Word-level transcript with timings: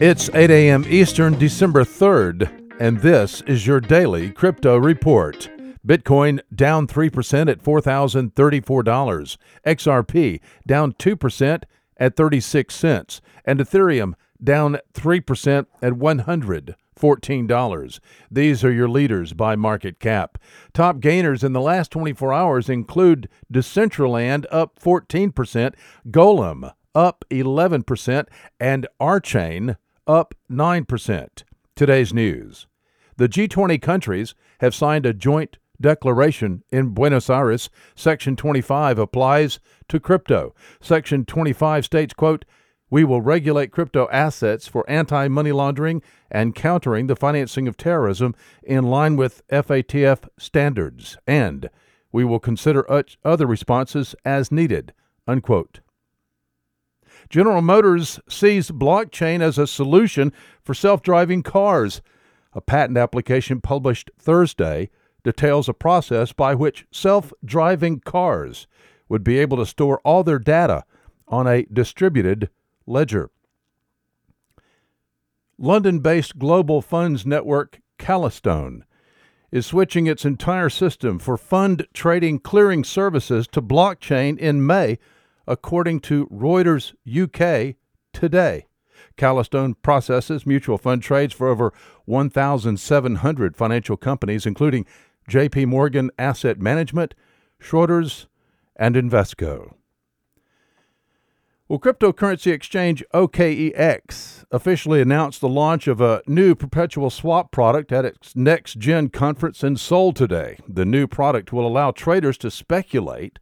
It's 0.00 0.30
8 0.32 0.48
a.m. 0.48 0.84
Eastern, 0.86 1.36
December 1.36 1.82
3rd, 1.82 2.76
and 2.78 3.00
this 3.00 3.40
is 3.48 3.66
your 3.66 3.80
daily 3.80 4.30
crypto 4.30 4.76
report. 4.76 5.50
Bitcoin 5.84 6.38
down 6.54 6.86
3% 6.86 7.50
at 7.50 7.60
$4,034. 7.60 9.36
XRP 9.66 10.40
down 10.64 10.92
2% 10.92 11.62
at 11.96 12.14
36 12.14 12.74
cents. 12.76 13.20
And 13.44 13.58
Ethereum 13.58 14.14
down 14.40 14.78
3% 14.94 15.66
at 15.82 15.92
$114. 15.94 18.00
These 18.30 18.64
are 18.64 18.72
your 18.72 18.88
leaders 18.88 19.32
by 19.32 19.56
market 19.56 19.98
cap. 19.98 20.38
Top 20.72 21.00
gainers 21.00 21.42
in 21.42 21.54
the 21.54 21.60
last 21.60 21.90
24 21.90 22.32
hours 22.32 22.68
include 22.68 23.28
Decentraland 23.52 24.46
up 24.52 24.78
14%, 24.78 25.74
Golem 26.08 26.72
up 26.94 27.24
11%, 27.32 28.26
and 28.60 28.86
Archain 29.00 29.76
up 30.08 30.34
9%. 30.50 31.28
Today's 31.76 32.12
news. 32.12 32.66
The 33.18 33.28
G20 33.28 33.80
countries 33.80 34.34
have 34.60 34.74
signed 34.74 35.06
a 35.06 35.12
joint 35.12 35.58
declaration 35.80 36.64
in 36.70 36.94
Buenos 36.94 37.30
Aires. 37.30 37.70
Section 37.94 38.34
25 38.34 38.98
applies 38.98 39.60
to 39.88 40.00
crypto. 40.00 40.54
Section 40.80 41.24
25 41.24 41.84
states, 41.84 42.14
quote, 42.14 42.44
we 42.90 43.04
will 43.04 43.20
regulate 43.20 43.70
crypto 43.70 44.08
assets 44.10 44.66
for 44.66 44.88
anti 44.88 45.28
money 45.28 45.52
laundering 45.52 46.02
and 46.30 46.54
countering 46.54 47.06
the 47.06 47.16
financing 47.16 47.68
of 47.68 47.76
terrorism 47.76 48.34
in 48.62 48.84
line 48.84 49.14
with 49.14 49.46
FATF 49.48 50.26
standards, 50.38 51.18
and 51.26 51.68
we 52.12 52.24
will 52.24 52.40
consider 52.40 52.86
other 53.24 53.46
responses 53.46 54.14
as 54.24 54.50
needed. 54.50 54.94
Unquote. 55.26 55.80
General 57.30 57.60
Motors 57.60 58.18
sees 58.28 58.70
blockchain 58.70 59.40
as 59.40 59.58
a 59.58 59.66
solution 59.66 60.32
for 60.62 60.74
self 60.74 61.02
driving 61.02 61.42
cars. 61.42 62.00
A 62.54 62.60
patent 62.60 62.96
application 62.96 63.60
published 63.60 64.10
Thursday 64.18 64.90
details 65.22 65.68
a 65.68 65.74
process 65.74 66.32
by 66.32 66.54
which 66.54 66.86
self 66.90 67.32
driving 67.44 68.00
cars 68.00 68.66
would 69.08 69.22
be 69.22 69.38
able 69.38 69.58
to 69.58 69.66
store 69.66 70.00
all 70.04 70.24
their 70.24 70.38
data 70.38 70.84
on 71.26 71.46
a 71.46 71.64
distributed 71.64 72.48
ledger. 72.86 73.30
London 75.58 75.98
based 75.98 76.38
global 76.38 76.80
funds 76.80 77.26
network 77.26 77.80
Calastone 77.98 78.82
is 79.50 79.66
switching 79.66 80.06
its 80.06 80.24
entire 80.24 80.68
system 80.68 81.18
for 81.18 81.36
fund 81.36 81.86
trading 81.92 82.38
clearing 82.38 82.84
services 82.84 83.46
to 83.48 83.60
blockchain 83.60 84.38
in 84.38 84.64
May 84.64 84.98
according 85.48 86.00
to 86.00 86.26
Reuters 86.26 86.92
UK 87.08 87.74
today. 88.12 88.66
Calastone 89.16 89.74
processes 89.82 90.46
mutual 90.46 90.78
fund 90.78 91.02
trades 91.02 91.34
for 91.34 91.48
over 91.48 91.72
1,700 92.04 93.56
financial 93.56 93.96
companies, 93.96 94.46
including 94.46 94.86
JP 95.28 95.66
Morgan 95.66 96.10
Asset 96.18 96.60
Management, 96.60 97.14
Schroders, 97.60 98.26
and 98.76 98.94
Invesco. 98.94 99.74
Well, 101.68 101.78
cryptocurrency 101.78 102.50
exchange 102.50 103.04
OKEX 103.12 104.44
officially 104.50 105.02
announced 105.02 105.42
the 105.42 105.50
launch 105.50 105.86
of 105.86 106.00
a 106.00 106.22
new 106.26 106.54
perpetual 106.54 107.10
swap 107.10 107.52
product 107.52 107.92
at 107.92 108.06
its 108.06 108.34
next 108.34 108.78
gen 108.78 109.10
conference 109.10 109.62
in 109.62 109.76
Seoul 109.76 110.12
today. 110.12 110.58
The 110.66 110.86
new 110.86 111.06
product 111.06 111.52
will 111.52 111.66
allow 111.66 111.90
traders 111.90 112.38
to 112.38 112.50
speculate 112.50 113.38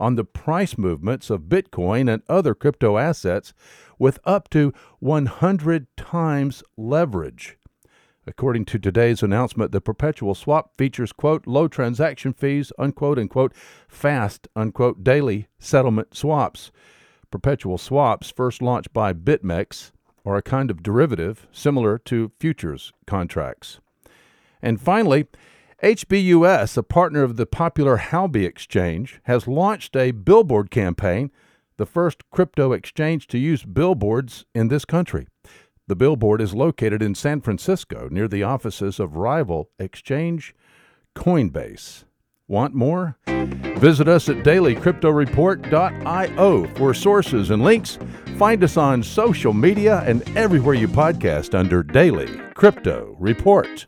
on 0.00 0.16
the 0.16 0.24
price 0.24 0.76
movements 0.76 1.30
of 1.30 1.42
Bitcoin 1.42 2.12
and 2.12 2.22
other 2.28 2.54
crypto 2.54 2.98
assets 2.98 3.52
with 3.98 4.18
up 4.24 4.48
to 4.50 4.72
100 4.98 5.86
times 5.96 6.62
leverage. 6.76 7.58
According 8.26 8.64
to 8.66 8.78
today's 8.78 9.22
announcement, 9.22 9.72
the 9.72 9.80
perpetual 9.80 10.34
swap 10.34 10.76
features, 10.76 11.12
quote, 11.12 11.46
low 11.46 11.68
transaction 11.68 12.32
fees, 12.32 12.72
unquote, 12.78 13.18
and, 13.18 13.28
quote, 13.28 13.52
fast, 13.88 14.48
unquote, 14.54 15.02
daily 15.04 15.48
settlement 15.58 16.16
swaps. 16.16 16.70
Perpetual 17.30 17.78
swaps, 17.78 18.30
first 18.30 18.60
launched 18.60 18.92
by 18.92 19.12
BitMEX, 19.12 19.92
are 20.24 20.36
a 20.36 20.42
kind 20.42 20.70
of 20.70 20.82
derivative 20.82 21.46
similar 21.50 21.98
to 21.98 22.32
futures 22.38 22.92
contracts. 23.06 23.80
And 24.62 24.80
finally, 24.80 25.26
HBUS, 25.82 26.76
a 26.76 26.82
partner 26.82 27.22
of 27.22 27.36
the 27.36 27.46
popular 27.46 27.96
Huobi 27.96 28.44
exchange, 28.44 29.18
has 29.24 29.48
launched 29.48 29.96
a 29.96 30.10
billboard 30.10 30.70
campaign, 30.70 31.30
the 31.78 31.86
first 31.86 32.28
crypto 32.30 32.72
exchange 32.72 33.26
to 33.28 33.38
use 33.38 33.64
billboards 33.64 34.44
in 34.54 34.68
this 34.68 34.84
country. 34.84 35.26
The 35.86 35.96
billboard 35.96 36.42
is 36.42 36.52
located 36.52 37.00
in 37.00 37.14
San 37.14 37.40
Francisco 37.40 38.08
near 38.10 38.28
the 38.28 38.42
offices 38.42 39.00
of 39.00 39.16
rival 39.16 39.70
exchange 39.78 40.54
Coinbase. 41.16 42.04
Want 42.46 42.74
more? 42.74 43.16
Visit 43.78 44.06
us 44.06 44.28
at 44.28 44.44
dailycryptoreport.io 44.44 46.66
for 46.74 46.92
sources 46.92 47.48
and 47.48 47.64
links. 47.64 47.98
Find 48.36 48.62
us 48.62 48.76
on 48.76 49.02
social 49.02 49.54
media 49.54 50.02
and 50.04 50.28
everywhere 50.36 50.74
you 50.74 50.88
podcast 50.88 51.58
under 51.58 51.82
Daily 51.82 52.38
Crypto 52.52 53.16
Report. 53.18 53.86